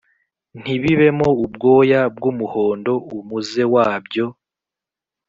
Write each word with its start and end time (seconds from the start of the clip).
ntibibemo 0.61 1.27
ubwoya 1.45 2.01
bw 2.15 2.23
umuhondo 2.31 2.93
umuze 3.17 3.63
wabyo 3.73 4.25